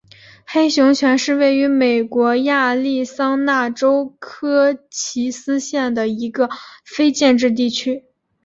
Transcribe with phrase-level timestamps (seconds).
[0.47, 6.49] 黑熊泉是位于美国亚利桑那州科奇斯县的一个
[6.83, 8.03] 非建制地区。